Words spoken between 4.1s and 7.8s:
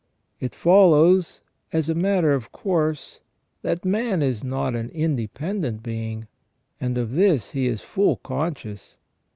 is not an independent being; and of this he